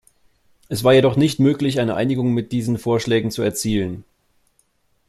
[0.67, 4.03] Es war jedoch nicht möglich, eine Einigung mit diesen Vorschlägen zu erzielen.